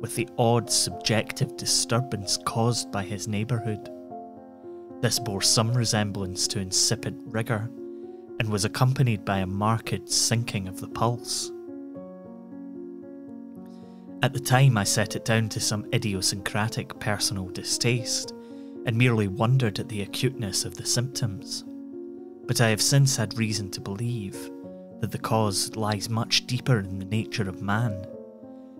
with 0.00 0.14
the 0.14 0.28
odd 0.36 0.70
subjective 0.70 1.56
disturbance 1.56 2.38
caused 2.44 2.92
by 2.92 3.02
his 3.02 3.26
neighbourhood. 3.26 3.88
This 5.00 5.18
bore 5.18 5.40
some 5.40 5.72
resemblance 5.72 6.46
to 6.48 6.60
incipient 6.60 7.22
rigour, 7.24 7.70
and 8.40 8.50
was 8.50 8.66
accompanied 8.66 9.24
by 9.24 9.38
a 9.38 9.46
marked 9.46 10.10
sinking 10.10 10.68
of 10.68 10.80
the 10.80 10.88
pulse. 10.88 11.50
At 14.22 14.32
the 14.34 14.40
time, 14.40 14.76
I 14.76 14.84
set 14.84 15.16
it 15.16 15.24
down 15.24 15.48
to 15.50 15.60
some 15.60 15.86
idiosyncratic 15.94 16.98
personal 16.98 17.48
distaste, 17.48 18.34
and 18.86 18.96
merely 18.96 19.28
wondered 19.28 19.78
at 19.78 19.88
the 19.88 20.02
acuteness 20.02 20.64
of 20.64 20.76
the 20.76 20.86
symptoms. 20.86 21.64
But 22.46 22.60
I 22.60 22.68
have 22.68 22.82
since 22.82 23.16
had 23.16 23.38
reason 23.38 23.70
to 23.70 23.80
believe 23.80 24.50
that 25.00 25.10
the 25.10 25.18
cause 25.18 25.74
lies 25.76 26.08
much 26.08 26.46
deeper 26.46 26.78
in 26.78 26.98
the 26.98 27.04
nature 27.04 27.48
of 27.48 27.62
man, 27.62 28.06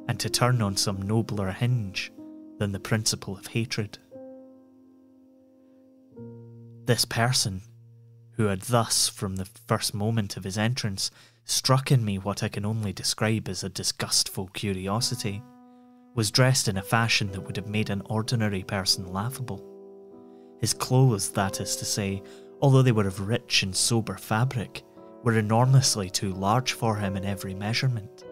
and 0.08 0.20
to 0.20 0.28
turn 0.28 0.61
on 0.62 0.76
some 0.76 1.02
nobler 1.02 1.50
hinge 1.50 2.12
than 2.58 2.73
the 2.73 2.80
principle 2.80 3.37
of 3.37 3.49
hatred. 3.49 3.99
This 6.84 7.04
person, 7.04 7.62
who 8.32 8.44
had 8.44 8.62
thus, 8.62 9.08
from 9.08 9.37
the 9.37 9.49
first 9.66 9.94
moment 9.94 10.37
of 10.37 10.44
his 10.44 10.58
entrance, 10.58 11.11
struck 11.44 11.90
in 11.90 12.04
me 12.04 12.18
what 12.18 12.42
I 12.42 12.49
can 12.49 12.64
only 12.64 12.92
describe 12.92 13.49
as 13.49 13.64
a 13.64 13.68
disgustful 13.68 14.49
curiosity, 14.49 15.42
was 16.14 16.30
dressed 16.30 16.68
in 16.68 16.76
a 16.76 16.82
fashion 16.82 17.32
that 17.32 17.40
would 17.40 17.56
have 17.56 17.66
made 17.66 17.90
an 17.90 18.02
ordinary 18.04 18.62
person 18.62 19.12
laughable. 19.12 19.73
His 20.61 20.75
clothes, 20.75 21.30
that 21.30 21.61
is 21.61 21.76
to 21.76 21.84
say, 21.84 22.23
although 22.61 22.82
they 22.82 22.92
were 22.92 23.06
of 23.06 23.28
rich 23.28 23.62
and 23.62 23.75
sober 23.75 24.16
fabric, 24.16 24.82
were 25.23 25.38
enormously 25.38 26.11
too 26.11 26.32
large 26.32 26.73
for 26.73 26.96
him 26.96 27.16
in 27.16 27.25
every 27.25 27.54
measurement. 27.54 28.25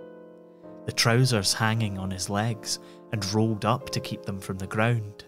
The 0.86 0.92
trousers 0.92 1.54
hanging 1.54 1.98
on 1.98 2.10
his 2.10 2.28
legs 2.28 2.78
and 3.12 3.32
rolled 3.32 3.64
up 3.64 3.90
to 3.90 4.00
keep 4.00 4.22
them 4.22 4.40
from 4.40 4.58
the 4.58 4.66
ground, 4.66 5.24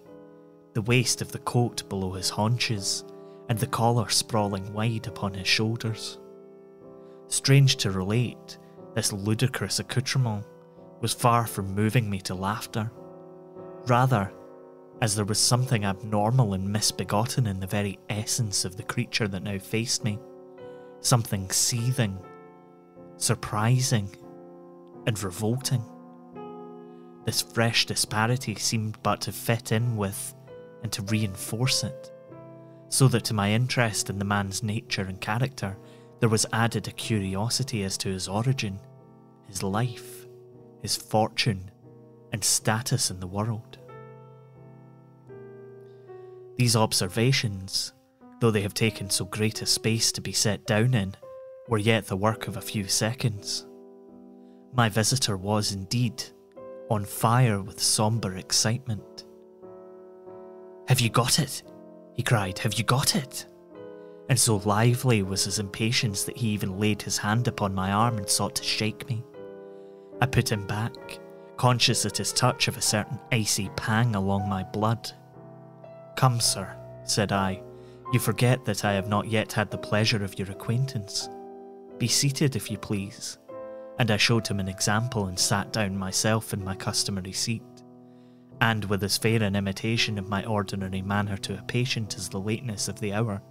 the 0.73 0.83
waist 0.83 1.23
of 1.23 1.33
the 1.33 1.39
coat 1.41 1.89
below 1.89 2.13
his 2.13 2.31
haunches, 2.31 3.05
and 3.49 3.59
the 3.59 3.67
collar 3.67 4.09
sprawling 4.09 4.73
wide 4.73 5.07
upon 5.07 5.35
his 5.35 5.47
shoulders. 5.47 6.19
Strange 7.29 7.77
to 7.77 7.91
relate, 7.91 8.59
this 8.95 9.13
ludicrous 9.13 9.79
accoutrement 9.79 10.45
was 11.01 11.13
far 11.13 11.47
from 11.47 11.75
moving 11.75 12.09
me 12.09 12.21
to 12.21 12.35
laughter. 12.35 12.91
Rather, 13.87 14.33
as 15.01 15.15
there 15.15 15.25
was 15.25 15.39
something 15.39 15.85
abnormal 15.85 16.55
and 16.55 16.73
misbegotten 16.73 17.47
in 17.47 17.61
the 17.61 17.67
very 17.67 17.99
essence 18.09 18.65
of 18.65 18.77
the 18.77 18.83
creature 18.83 19.29
that 19.29 19.43
now 19.43 19.59
faced 19.59 20.05
me, 20.05 20.19
something 21.01 21.51
seething, 21.51 22.19
surprising, 23.17 24.09
and 25.07 25.23
revolting. 25.23 25.83
This 27.25 27.43
fresh 27.43 27.87
disparity 27.87 28.55
seemed 28.55 29.03
but 29.03 29.21
to 29.23 29.33
fit 29.33 29.73
in 29.73 29.97
with 29.97 30.35
and 30.83 30.93
to 30.93 31.03
reinforce 31.03 31.85
it 31.85 32.11
so 32.89 33.09
that 33.09 33.25
to 33.25 33.35
my 33.35 33.51
interest 33.51 34.09
in 34.09 34.19
the 34.19 34.25
man's 34.25 34.63
nature 34.63 35.03
and 35.03 35.21
character, 35.21 35.77
there 36.21 36.29
was 36.29 36.47
added 36.53 36.87
a 36.87 36.93
curiosity 36.93 37.83
as 37.83 37.99
to 37.99 38.09
his 38.09 38.29
origin, 38.29 38.79
his 39.49 39.63
life, 39.63 40.27
his 40.81 40.97
fortune, 40.97 41.71
and 42.33 42.45
status 42.45 43.11
in 43.11 43.19
the 43.19 43.27
world. 43.27 43.79
These 46.57 46.77
observations, 46.77 47.93
though 48.41 48.51
they 48.51 48.63
have 48.63 48.75
taken 48.75 49.11
so 49.11 49.25
great 49.25 49.63
a 49.63 49.67
space 49.67 50.13
to 50.13 50.21
be 50.21 50.33
set 50.33 50.67
down 50.67 50.95
in, 50.95 51.15
were 51.69 51.79
yet 51.79 52.07
the 52.07 52.17
work 52.17 52.47
of 52.47 52.57
a 52.57 52.63
few 52.63 52.87
seconds. 52.87 53.67
My 54.73 54.89
visitor 54.89 55.37
was 55.37 55.73
indeed 55.73 56.23
on 56.91 57.05
fire 57.05 57.61
with 57.61 57.81
sombre 57.81 58.39
excitement. 58.39 59.25
Have 60.89 61.01
you 61.01 61.11
got 61.11 61.39
it? 61.39 61.63
he 62.15 62.23
cried. 62.23 62.59
Have 62.61 62.75
you 62.75 62.85
got 62.85 63.17
it? 63.17 63.47
And 64.29 64.39
so 64.39 64.57
lively 64.65 65.23
was 65.23 65.45
his 65.45 65.59
impatience 65.59 66.25
that 66.25 66.37
he 66.37 66.49
even 66.49 66.79
laid 66.79 67.03
his 67.03 67.19
hand 67.19 67.49
upon 67.49 67.75
my 67.75 67.93
arm 67.93 68.19
and 68.19 68.29
sought 68.29 68.55
to 68.57 68.63
shake 68.63 69.09
me. 69.09 69.25
I 70.21 70.27
put 70.27 70.51
him 70.51 70.67
back, 70.67 70.95
conscious 71.57 72.07
at 72.07 72.17
his 72.17 72.33
touch 72.33 72.69
of 72.69 72.77
a 72.77 72.83
certain 72.83 73.19
icy 73.33 73.71
pang 73.77 74.15
along 74.15 74.49
my 74.49 74.63
blood. 74.63 75.11
Come, 76.17 76.41
sir, 76.41 76.77
said 77.05 77.33
I, 77.33 77.63
you 78.13 78.19
forget 78.19 78.65
that 78.65 78.85
I 78.85 78.93
have 78.93 79.09
not 79.09 79.29
yet 79.29 79.53
had 79.53 79.71
the 79.71 79.79
pleasure 79.79 80.23
of 80.23 80.39
your 80.39 80.51
acquaintance. 80.51 81.29
Be 81.99 82.09
seated, 82.09 82.57
if 82.57 82.71
you 82.71 82.79
please. 82.79 83.39
And 83.99 84.11
I 84.11 84.17
showed 84.17 84.47
him 84.47 84.61
an 84.61 84.69
example 84.69 85.27
and 85.27 85.39
sat 85.39 85.73
down 85.73 85.97
myself 85.97 86.53
in 86.53 86.65
my 86.65 86.75
customary 86.75 87.33
seat 87.33 87.63
and 88.61 88.85
with 88.87 89.03
as 89.03 89.19
fair 89.19 89.43
an 89.43 89.57
imitation 89.57 90.19
of 90.19 90.29
my 90.29 90.45
ordinary 90.45 91.03
manner 91.03 91.37
to 91.37 91.59
a 91.59 91.63
patient 91.63 92.17
as 92.17 92.29
the 92.29 92.41
lateness 92.41 92.89
of 92.89 93.01
the 93.01 93.13
hour, 93.13 93.43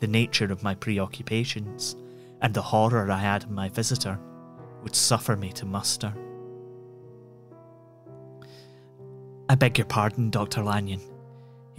the 0.00 0.06
nature 0.06 0.52
of 0.52 0.62
my 0.62 0.74
preoccupations, 0.74 1.96
and 2.42 2.52
the 2.52 2.62
horror 2.62 3.10
I 3.10 3.18
had 3.18 3.44
in 3.44 3.54
my 3.54 3.68
visitor, 3.68 4.18
would 4.82 4.96
suffer 4.96 5.36
me 5.36 5.52
to 5.52 5.66
muster. 5.66 6.12
I 9.48 9.54
beg 9.54 9.78
your 9.78 9.86
pardon, 9.86 10.30
Dr. 10.30 10.62
Lanyon, 10.62 11.00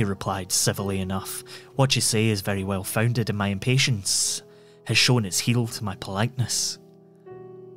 he 0.01 0.05
replied 0.05 0.51
civilly 0.51 1.00
enough. 1.00 1.43
What 1.75 1.96
you 1.96 2.01
say 2.01 2.29
is 2.29 2.41
very 2.41 2.63
well 2.63 2.84
founded, 2.84 3.29
and 3.29 3.38
my 3.38 3.50
impatience 3.50 4.41
has 4.86 4.98
shown 4.98 5.25
its 5.25 5.38
heel 5.38 5.67
to 5.67 5.84
my 5.84 5.96
politeness. 5.96 6.79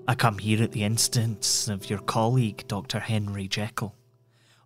I 0.09 0.14
come 0.14 0.38
here 0.38 0.62
at 0.62 0.73
the 0.73 0.85
instance 0.85 1.69
of 1.69 1.90
your 1.90 1.99
colleague, 1.99 2.64
Dr. 2.66 2.99
Henry 2.99 3.47
Jekyll 3.47 3.95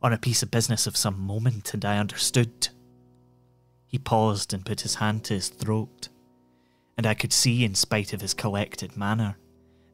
on 0.00 0.12
a 0.12 0.18
piece 0.18 0.40
of 0.44 0.52
business 0.52 0.86
of 0.86 0.96
some 0.96 1.18
moment, 1.18 1.74
and 1.74 1.84
I 1.84 1.98
understood. 1.98 2.68
He 3.88 3.98
paused 3.98 4.54
and 4.54 4.64
put 4.64 4.82
his 4.82 4.94
hand 4.94 5.24
to 5.24 5.34
his 5.34 5.48
throat, 5.48 6.10
and 6.96 7.08
I 7.08 7.14
could 7.14 7.32
see, 7.32 7.64
in 7.64 7.74
spite 7.74 8.12
of 8.12 8.20
his 8.20 8.34
collected 8.34 8.96
manner, 8.96 9.36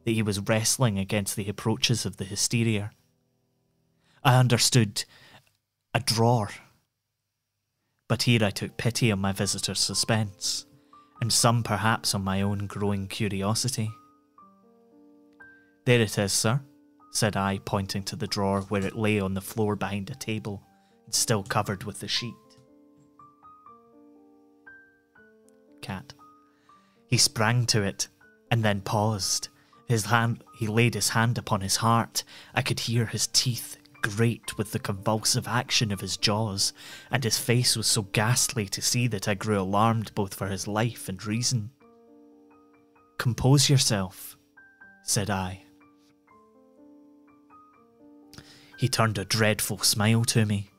that 0.03 0.11
he 0.11 0.21
was 0.21 0.39
wrestling 0.39 0.99
against 0.99 1.35
the 1.35 1.49
approaches 1.49 2.05
of 2.05 2.17
the 2.17 2.25
hysteria. 2.25 2.91
I 4.23 4.37
understood 4.37 5.03
a 5.95 5.99
drawer. 5.99 6.51
But 8.07 8.23
here 8.23 8.43
I 8.43 8.51
took 8.51 8.77
pity 8.77 9.11
on 9.11 9.19
my 9.19 9.31
visitor's 9.31 9.79
suspense, 9.79 10.65
and 11.21 11.33
some 11.33 11.63
perhaps 11.63 12.13
on 12.13 12.23
my 12.23 12.41
own 12.41 12.67
growing 12.67 13.07
curiosity. 13.07 13.89
There 15.85 16.01
it 16.01 16.17
is, 16.17 16.33
sir, 16.33 16.61
said 17.11 17.35
I, 17.35 17.59
pointing 17.65 18.03
to 18.03 18.15
the 18.15 18.27
drawer 18.27 18.61
where 18.61 18.85
it 18.85 18.95
lay 18.95 19.19
on 19.19 19.33
the 19.33 19.41
floor 19.41 19.75
behind 19.75 20.09
a 20.09 20.15
table 20.15 20.61
and 21.05 21.13
still 21.13 21.43
covered 21.43 21.83
with 21.83 21.99
the 21.99 22.07
sheet. 22.07 22.33
Cat. 25.81 26.13
He 27.07 27.17
sprang 27.17 27.65
to 27.67 27.81
it 27.83 28.07
and 28.51 28.63
then 28.63 28.81
paused. 28.81 29.49
His 29.87 30.05
hand 30.05 30.43
he 30.55 30.67
laid 30.67 30.95
his 30.95 31.09
hand 31.09 31.37
upon 31.37 31.61
his 31.61 31.77
heart. 31.77 32.23
I 32.53 32.61
could 32.61 32.81
hear 32.81 33.05
his 33.05 33.27
teeth 33.27 33.77
grate 34.05 34.55
with 34.55 34.71
the 34.71 34.77
convulsive 34.77 35.47
action 35.47 35.91
of 35.91 35.99
his 35.99 36.15
jaws, 36.15 36.73
and 37.09 37.23
his 37.23 37.39
face 37.39 37.75
was 37.75 37.87
so 37.87 38.03
ghastly 38.03 38.67
to 38.67 38.79
see 38.79 39.07
that 39.07 39.27
I 39.27 39.33
grew 39.33 39.59
alarmed 39.59 40.13
both 40.13 40.35
for 40.35 40.47
his 40.47 40.67
life 40.67 41.09
and 41.09 41.25
reason. 41.25 41.71
Compose 43.17 43.67
yourself, 43.67 44.37
said 45.03 45.31
I. 45.31 45.63
He 48.77 48.87
turned 48.87 49.17
a 49.17 49.25
dreadful 49.25 49.79
smile 49.79 50.23
to 50.25 50.45
me, 50.45 50.69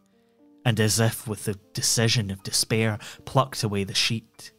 and 0.65 0.79
as 0.79 1.01
if 1.01 1.27
with 1.27 1.47
the 1.47 1.59
decision 1.75 2.31
of 2.31 2.45
despair, 2.45 2.97
plucked 3.25 3.65
away 3.65 3.83
the 3.83 3.95
sheet. 3.95 4.53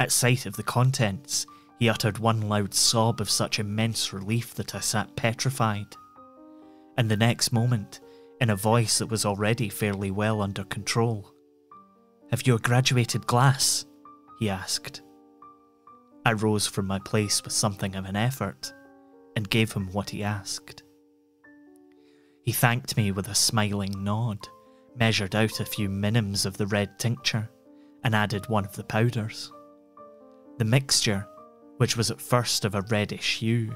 At 0.00 0.10
sight 0.10 0.44
of 0.44 0.56
the 0.56 0.64
contents, 0.64 1.46
he 1.78 1.88
uttered 1.88 2.18
one 2.18 2.48
loud 2.48 2.74
sob 2.74 3.20
of 3.20 3.30
such 3.30 3.60
immense 3.60 4.12
relief 4.12 4.54
that 4.54 4.74
I 4.74 4.80
sat 4.80 5.14
petrified. 5.14 5.94
And 6.96 7.10
the 7.10 7.16
next 7.16 7.52
moment, 7.52 8.00
in 8.40 8.50
a 8.50 8.56
voice 8.56 8.98
that 8.98 9.10
was 9.10 9.24
already 9.24 9.68
fairly 9.68 10.10
well 10.10 10.40
under 10.40 10.64
control, 10.64 11.32
Have 12.30 12.46
you 12.46 12.54
a 12.54 12.58
graduated 12.58 13.26
glass? 13.26 13.84
he 14.38 14.48
asked. 14.50 15.02
I 16.24 16.32
rose 16.32 16.66
from 16.66 16.86
my 16.86 16.98
place 16.98 17.42
with 17.44 17.52
something 17.52 17.94
of 17.94 18.04
an 18.04 18.16
effort 18.16 18.72
and 19.36 19.48
gave 19.48 19.72
him 19.72 19.92
what 19.92 20.10
he 20.10 20.24
asked. 20.24 20.82
He 22.42 22.52
thanked 22.52 22.96
me 22.96 23.12
with 23.12 23.28
a 23.28 23.34
smiling 23.34 24.04
nod, 24.04 24.48
measured 24.96 25.34
out 25.34 25.60
a 25.60 25.64
few 25.64 25.88
minims 25.88 26.46
of 26.46 26.56
the 26.56 26.66
red 26.66 26.98
tincture, 26.98 27.50
and 28.02 28.14
added 28.14 28.48
one 28.48 28.64
of 28.64 28.76
the 28.76 28.84
powders. 28.84 29.52
The 30.58 30.64
mixture, 30.64 31.26
which 31.76 31.96
was 31.96 32.10
at 32.10 32.20
first 32.20 32.64
of 32.64 32.74
a 32.74 32.82
reddish 32.82 33.38
hue, 33.38 33.72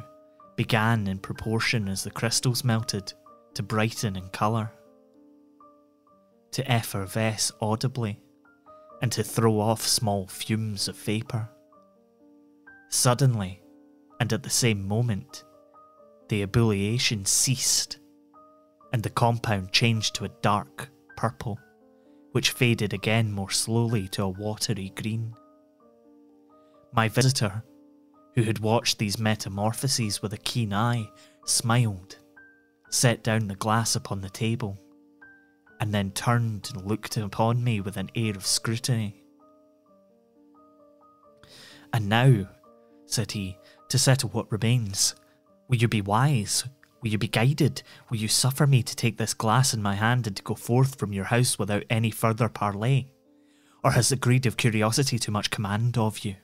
began 0.61 1.07
in 1.07 1.19
proportion 1.19 1.89
as 1.89 2.05
the 2.05 2.11
crystals 2.11 2.63
melted 2.63 3.15
to 3.55 3.63
brighten 3.63 4.15
in 4.15 4.29
colour, 4.29 4.71
to 6.51 6.63
effervesce 6.71 7.51
audibly, 7.63 8.21
and 9.01 9.11
to 9.11 9.23
throw 9.25 9.59
off 9.59 9.81
small 9.81 10.27
fumes 10.27 10.87
of 10.87 10.95
vapour. 10.99 11.49
Suddenly, 12.91 13.63
and 14.21 14.35
at 14.35 14.43
the 14.43 14.51
same 14.51 14.87
moment, 14.87 15.45
the 16.29 16.43
ebullition 16.43 17.25
ceased, 17.25 17.99
and 18.93 19.03
the 19.03 19.09
compound 19.09 19.73
changed 19.73 20.15
to 20.17 20.27
a 20.27 20.37
dark 20.43 20.91
purple, 21.17 21.59
which 22.33 22.51
faded 22.51 22.93
again 22.93 23.33
more 23.33 23.51
slowly 23.51 24.09
to 24.09 24.25
a 24.25 24.29
watery 24.29 24.93
green. 24.95 25.35
My 26.93 27.09
visitor, 27.09 27.65
who 28.35 28.43
had 28.43 28.59
watched 28.59 28.99
these 28.99 29.19
metamorphoses 29.19 30.23
with 30.23 30.33
a 30.33 30.39
keen 30.39 30.73
eye, 30.73 31.09
smiled, 31.45 32.17
set 32.91 33.23
down 33.23 33.49
the 33.49 33.55
glass 33.57 33.97
upon 33.97 34.21
the 34.21 34.31
table, 34.31 34.79
and 35.81 35.93
then 35.93 36.11
turned 36.13 36.71
and 36.75 36.87
looked 36.87 37.17
upon 37.17 37.63
me 37.65 37.81
with 37.81 37.97
an 37.97 38.11
air 38.15 38.35
of 38.37 38.47
scrutiny. 38.47 39.23
And 41.93 42.09
now, 42.09 42.49
said 43.07 43.33
he, 43.33 43.57
to 43.89 43.99
settle 43.99 44.31
what 44.31 44.53
remains, 44.53 45.15
will 45.69 45.79
you 45.79 45.89
be 45.89 46.01
wise? 46.01 46.65
Will 47.03 47.11
you 47.11 47.19
be 47.19 47.29
guided? 47.29 47.83
Will 48.11 48.19
you 48.19 48.29
suffer 48.29 48.67
me 48.67 48.83
to 48.83 48.95
take 48.95 49.17
this 49.17 49.35
glass 49.35 49.73
in 49.73 49.83
my 49.83 49.95
hand 49.95 50.27
and 50.27 50.37
to 50.37 50.43
go 50.43 50.55
forth 50.55 50.99
from 50.99 51.13
your 51.13 51.25
house 51.25 51.59
without 51.59 51.85
any 51.89 52.11
further 52.11 52.49
parley? 52.49 53.13
Or 53.83 53.93
has 53.93 54.11
the 54.11 54.17
greed 54.17 54.45
of 54.45 54.59
curiosity 54.59 55.19
too 55.19 55.33
much 55.33 55.51
command 55.51 55.97
of 55.97 56.21
you? 56.21 56.37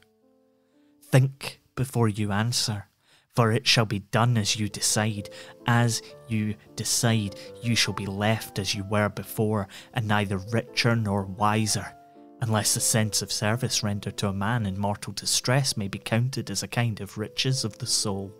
Think 1.02 1.60
before 1.76 2.08
you 2.08 2.32
answer, 2.32 2.86
for 3.34 3.52
it 3.52 3.66
shall 3.66 3.84
be 3.84 4.00
done 4.00 4.36
as 4.36 4.56
you 4.56 4.68
decide. 4.68 5.28
As 5.66 6.02
you 6.26 6.54
decide, 6.74 7.36
you 7.62 7.76
shall 7.76 7.94
be 7.94 8.06
left 8.06 8.58
as 8.58 8.74
you 8.74 8.82
were 8.84 9.10
before, 9.10 9.68
and 9.92 10.08
neither 10.08 10.38
richer 10.38 10.96
nor 10.96 11.24
wiser, 11.24 11.94
unless 12.40 12.74
the 12.74 12.80
sense 12.80 13.22
of 13.22 13.30
service 13.30 13.82
rendered 13.82 14.16
to 14.16 14.28
a 14.28 14.32
man 14.32 14.66
in 14.66 14.78
mortal 14.78 15.12
distress 15.12 15.76
may 15.76 15.86
be 15.86 15.98
counted 15.98 16.50
as 16.50 16.62
a 16.62 16.68
kind 16.68 17.00
of 17.00 17.18
riches 17.18 17.64
of 17.64 17.78
the 17.78 17.86
soul. 17.86 18.32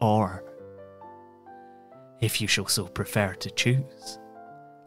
Or, 0.00 0.44
if 2.20 2.40
you 2.40 2.46
shall 2.46 2.66
so 2.66 2.86
prefer 2.86 3.34
to 3.34 3.50
choose, 3.50 4.18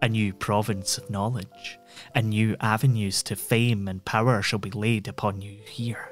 a 0.01 0.09
new 0.09 0.31
province 0.31 0.99
of 0.99 1.09
knowledge, 1.09 1.79
and 2.13 2.29
new 2.29 2.55
avenues 2.59 3.23
to 3.23 3.35
fame 3.35 3.87
and 3.87 4.05
power 4.05 4.43
shall 4.43 4.59
be 4.59 4.69
laid 4.69 5.07
upon 5.07 5.41
you 5.41 5.59
here, 5.65 6.11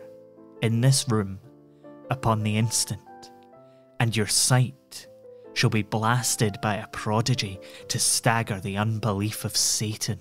in 0.61 0.81
this 0.81 1.07
room, 1.09 1.39
upon 2.09 2.43
the 2.43 2.57
instant, 2.57 2.99
and 3.99 4.15
your 4.15 4.27
sight 4.27 5.07
shall 5.53 5.69
be 5.69 5.83
blasted 5.83 6.57
by 6.61 6.75
a 6.75 6.87
prodigy 6.87 7.59
to 7.87 7.97
stagger 7.97 8.59
the 8.59 8.77
unbelief 8.77 9.45
of 9.45 9.55
Satan. 9.55 10.19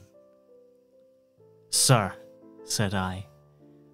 Sir, 1.70 2.12
said 2.64 2.94
I, 2.94 3.26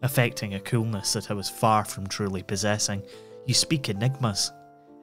affecting 0.03 0.55
a 0.55 0.61
coolness 0.61 1.15
that 1.15 1.31
I 1.31 1.35
was 1.35 1.49
far 1.49 1.85
from 1.85 2.07
truly 2.07 2.43
possessing, 2.43 3.03
you 3.47 3.55
speak 3.55 3.89
enigmas, 3.89 4.53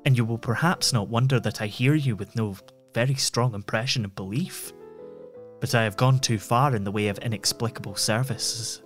and 0.06 0.16
you 0.16 0.26
will 0.26 0.38
perhaps 0.38 0.94
not 0.94 1.10
wonder 1.10 1.40
that 1.40 1.62
I 1.62 1.68
hear 1.68 1.96
you 1.96 2.16
with 2.16 2.36
no 2.36 2.56
very 2.94 3.16
strong 3.16 3.54
impression 3.54 4.06
of 4.06 4.16
belief. 4.16 4.72
But 5.60 5.74
I 5.74 5.84
have 5.84 5.98
gone 5.98 6.20
too 6.20 6.38
far 6.38 6.76
in 6.76 6.84
the 6.84 6.92
way 6.92 7.08
of 7.08 7.18
inexplicable 7.20 7.96
services 7.96 8.84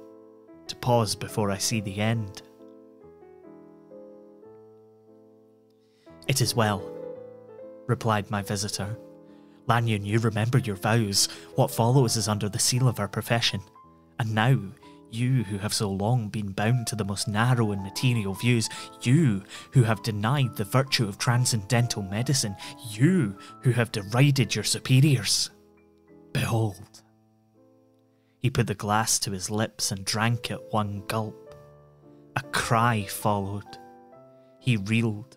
to 0.67 0.75
pause 0.77 1.15
before 1.15 1.51
I 1.51 1.57
see 1.57 1.81
the 1.81 1.99
end. 1.99 2.41
It 6.31 6.39
is 6.39 6.55
well, 6.55 6.81
replied 7.87 8.31
my 8.31 8.41
visitor. 8.41 8.97
Lanyon, 9.67 10.05
you 10.05 10.17
remember 10.17 10.59
your 10.59 10.77
vows. 10.77 11.27
What 11.55 11.71
follows 11.71 12.15
is 12.15 12.29
under 12.29 12.47
the 12.47 12.57
seal 12.57 12.87
of 12.87 13.01
our 13.01 13.09
profession. 13.09 13.59
And 14.17 14.33
now, 14.33 14.57
you 15.09 15.43
who 15.43 15.57
have 15.57 15.73
so 15.73 15.89
long 15.89 16.29
been 16.29 16.53
bound 16.53 16.87
to 16.87 16.95
the 16.95 17.03
most 17.03 17.27
narrow 17.27 17.73
and 17.73 17.83
material 17.83 18.33
views, 18.33 18.69
you 19.01 19.43
who 19.71 19.83
have 19.83 20.03
denied 20.03 20.55
the 20.55 20.63
virtue 20.63 21.05
of 21.05 21.17
transcendental 21.17 22.01
medicine, 22.01 22.55
you 22.91 23.37
who 23.63 23.71
have 23.71 23.91
derided 23.91 24.55
your 24.55 24.63
superiors, 24.63 25.49
behold. 26.31 27.01
He 28.39 28.49
put 28.49 28.67
the 28.67 28.73
glass 28.73 29.19
to 29.19 29.31
his 29.31 29.49
lips 29.49 29.91
and 29.91 30.05
drank 30.05 30.49
it 30.49 30.61
one 30.69 31.03
gulp. 31.07 31.55
A 32.37 32.41
cry 32.53 33.03
followed. 33.03 33.77
He 34.61 34.77
reeled, 34.77 35.35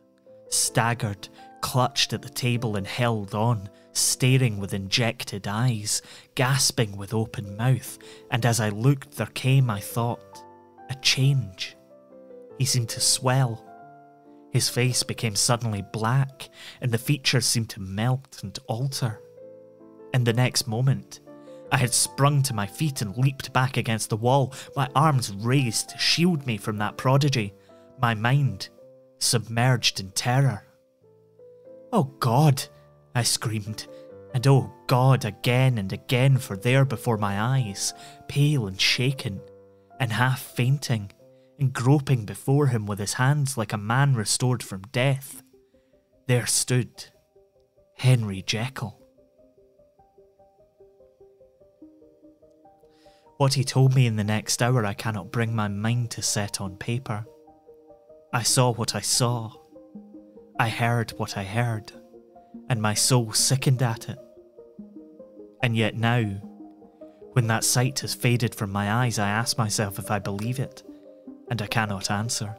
staggered, 0.54 1.28
clutched 1.60 2.12
at 2.12 2.22
the 2.22 2.28
table 2.28 2.76
and 2.76 2.86
held 2.86 3.34
on, 3.34 3.68
staring 3.92 4.58
with 4.58 4.74
injected 4.74 5.46
eyes, 5.48 6.02
gasping 6.34 6.96
with 6.96 7.14
open 7.14 7.56
mouth, 7.56 7.98
and 8.30 8.44
as 8.44 8.60
I 8.60 8.68
looked, 8.68 9.16
there 9.16 9.26
came, 9.26 9.70
I 9.70 9.80
thought, 9.80 10.42
a 10.90 10.94
change. 10.96 11.76
He 12.58 12.64
seemed 12.64 12.90
to 12.90 13.00
swell. 13.00 13.64
His 14.52 14.68
face 14.68 15.02
became 15.02 15.34
suddenly 15.34 15.82
black, 15.92 16.48
and 16.80 16.92
the 16.92 16.98
features 16.98 17.46
seemed 17.46 17.70
to 17.70 17.80
melt 17.80 18.40
and 18.42 18.56
alter. 18.66 19.20
And 20.12 20.26
the 20.26 20.32
next 20.32 20.68
moment, 20.68 21.20
I 21.72 21.78
had 21.78 21.92
sprung 21.92 22.42
to 22.44 22.54
my 22.54 22.66
feet 22.66 23.02
and 23.02 23.16
leaped 23.16 23.52
back 23.52 23.76
against 23.76 24.10
the 24.10 24.16
wall, 24.16 24.54
my 24.76 24.88
arms 24.94 25.32
raised 25.34 25.88
to 25.88 25.98
shield 25.98 26.46
me 26.46 26.56
from 26.56 26.78
that 26.78 26.96
prodigy, 26.96 27.54
my 28.00 28.14
mind 28.14 28.68
submerged 29.24 30.00
in 30.00 30.10
terror. 30.12 30.64
Oh 31.92 32.04
God! 32.20 32.62
I 33.14 33.22
screamed, 33.22 33.86
and 34.32 34.46
oh 34.46 34.72
God 34.86 35.24
again 35.24 35.78
and 35.78 35.92
again, 35.92 36.38
for 36.38 36.56
there 36.56 36.84
before 36.84 37.16
my 37.16 37.40
eyes, 37.40 37.94
pale 38.28 38.66
and 38.66 38.80
shaken, 38.80 39.40
and 40.00 40.12
half 40.12 40.42
fainting, 40.42 41.12
and 41.58 41.72
groping 41.72 42.24
before 42.24 42.66
him 42.66 42.86
with 42.86 42.98
his 42.98 43.14
hands 43.14 43.56
like 43.56 43.72
a 43.72 43.78
man 43.78 44.14
restored 44.14 44.62
from 44.62 44.82
death, 44.92 45.42
there 46.26 46.46
stood 46.46 47.06
Henry 47.96 48.42
Jekyll. 48.42 49.00
What 53.36 53.54
he 53.54 53.64
told 53.64 53.94
me 53.94 54.06
in 54.06 54.16
the 54.16 54.24
next 54.24 54.62
hour 54.62 54.84
I 54.84 54.94
cannot 54.94 55.32
bring 55.32 55.54
my 55.54 55.68
mind 55.68 56.10
to 56.12 56.22
set 56.22 56.60
on 56.60 56.76
paper. 56.76 57.26
I 58.34 58.42
saw 58.42 58.72
what 58.72 58.94
I 58.94 59.00
saw. 59.00 59.52
I 60.60 60.68
heard 60.68 61.12
what 61.12 61.38
I 61.38 61.44
heard 61.44 61.92
and 62.68 62.80
my 62.80 62.94
soul 62.94 63.32
sickened 63.32 63.82
at 63.82 64.08
it. 64.08 64.18
And 65.62 65.76
yet 65.76 65.96
now, 65.96 66.22
when 67.32 67.46
that 67.48 67.64
sight 67.64 68.00
has 68.00 68.14
faded 68.14 68.54
from 68.54 68.70
my 68.70 68.92
eyes, 68.92 69.18
I 69.18 69.28
ask 69.28 69.58
myself 69.58 69.98
if 69.98 70.10
I 70.10 70.18
believe 70.18 70.58
it, 70.58 70.82
and 71.50 71.60
I 71.60 71.66
cannot 71.66 72.10
answer. 72.10 72.56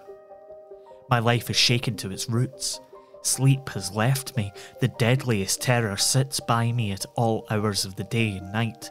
My 1.09 1.19
life 1.19 1.49
is 1.49 1.55
shaken 1.55 1.95
to 1.97 2.11
its 2.11 2.29
roots. 2.29 2.79
Sleep 3.21 3.69
has 3.69 3.91
left 3.91 4.35
me. 4.35 4.51
The 4.81 4.87
deadliest 4.87 5.61
terror 5.61 5.97
sits 5.97 6.39
by 6.39 6.71
me 6.71 6.91
at 6.91 7.05
all 7.15 7.45
hours 7.49 7.85
of 7.85 7.95
the 7.95 8.03
day 8.03 8.37
and 8.37 8.51
night, 8.51 8.89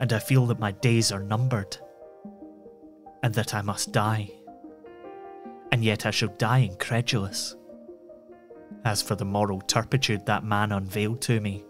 and 0.00 0.12
I 0.12 0.18
feel 0.18 0.46
that 0.46 0.58
my 0.58 0.72
days 0.72 1.12
are 1.12 1.22
numbered, 1.22 1.76
and 3.22 3.34
that 3.34 3.54
I 3.54 3.62
must 3.62 3.92
die. 3.92 4.30
And 5.72 5.82
yet 5.82 6.06
I 6.06 6.10
shall 6.10 6.28
die 6.28 6.58
incredulous 6.58 7.56
as 8.84 9.02
for 9.02 9.14
the 9.14 9.24
moral 9.24 9.60
turpitude 9.60 10.26
that 10.26 10.44
man 10.44 10.72
unveiled 10.72 11.20
to 11.22 11.40
me, 11.40 11.64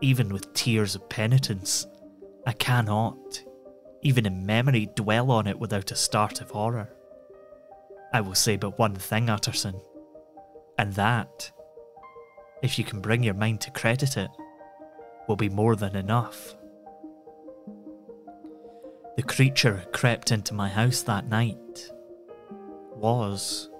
even 0.00 0.32
with 0.32 0.52
tears 0.52 0.94
of 0.94 1.08
penitence, 1.08 1.86
I 2.46 2.52
cannot, 2.52 3.42
even 4.02 4.26
in 4.26 4.46
memory, 4.46 4.88
dwell 4.94 5.30
on 5.30 5.46
it 5.46 5.58
without 5.58 5.90
a 5.90 5.96
start 5.96 6.40
of 6.40 6.50
horror. 6.50 6.90
I 8.12 8.20
will 8.20 8.34
say 8.34 8.56
but 8.56 8.78
one 8.78 8.94
thing, 8.94 9.28
Utterson, 9.28 9.80
and 10.78 10.92
that, 10.94 11.50
if 12.62 12.78
you 12.78 12.84
can 12.84 13.00
bring 13.00 13.22
your 13.22 13.34
mind 13.34 13.60
to 13.62 13.70
credit 13.70 14.16
it, 14.16 14.30
will 15.26 15.36
be 15.36 15.48
more 15.48 15.76
than 15.76 15.96
enough. 15.96 16.54
The 19.16 19.22
creature 19.22 19.84
crept 19.92 20.30
into 20.30 20.54
my 20.54 20.68
house 20.68 21.02
that 21.02 21.28
night 21.28 21.90
was, 22.98 23.70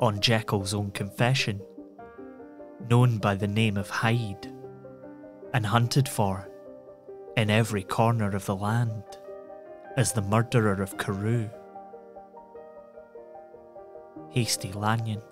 on 0.00 0.20
Jekyll's 0.20 0.74
own 0.74 0.90
confession, 0.90 1.60
known 2.88 3.18
by 3.18 3.34
the 3.34 3.46
name 3.46 3.76
of 3.76 3.88
Hyde 3.88 4.52
and 5.54 5.66
hunted 5.66 6.08
for 6.08 6.48
in 7.36 7.50
every 7.50 7.82
corner 7.82 8.34
of 8.34 8.46
the 8.46 8.56
land 8.56 9.04
as 9.96 10.12
the 10.12 10.22
murderer 10.22 10.82
of 10.82 10.98
Carew. 10.98 11.48
Hastie 14.30 14.72
Lanyon. 14.72 15.22